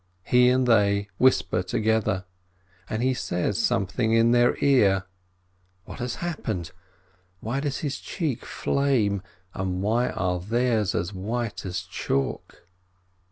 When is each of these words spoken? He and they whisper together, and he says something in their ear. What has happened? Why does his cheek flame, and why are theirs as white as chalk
He 0.23 0.49
and 0.49 0.65
they 0.65 1.09
whisper 1.19 1.61
together, 1.61 2.25
and 2.89 3.03
he 3.03 3.13
says 3.13 3.59
something 3.59 4.13
in 4.13 4.31
their 4.31 4.57
ear. 4.59 5.05
What 5.85 5.99
has 5.99 6.15
happened? 6.25 6.71
Why 7.39 7.59
does 7.59 7.81
his 7.81 7.99
cheek 7.99 8.43
flame, 8.43 9.21
and 9.53 9.83
why 9.83 10.09
are 10.09 10.39
theirs 10.39 10.95
as 10.95 11.13
white 11.13 11.67
as 11.67 11.81
chalk 11.83 12.65